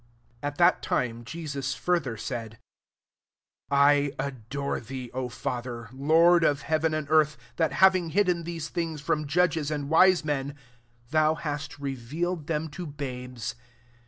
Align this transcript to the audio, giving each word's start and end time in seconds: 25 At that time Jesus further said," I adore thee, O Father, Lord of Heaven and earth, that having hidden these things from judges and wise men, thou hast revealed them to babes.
25 0.39 0.47
At 0.51 0.57
that 0.57 0.81
time 0.81 1.23
Jesus 1.25 1.75
further 1.75 2.17
said," 2.17 2.57
I 3.69 4.11
adore 4.17 4.79
thee, 4.79 5.11
O 5.13 5.29
Father, 5.29 5.89
Lord 5.93 6.43
of 6.43 6.63
Heaven 6.63 6.95
and 6.95 7.05
earth, 7.11 7.37
that 7.57 7.73
having 7.73 8.09
hidden 8.09 8.43
these 8.43 8.67
things 8.69 8.99
from 8.99 9.27
judges 9.27 9.69
and 9.69 9.91
wise 9.91 10.25
men, 10.25 10.55
thou 11.11 11.35
hast 11.35 11.77
revealed 11.77 12.47
them 12.47 12.67
to 12.69 12.87
babes. 12.87 13.53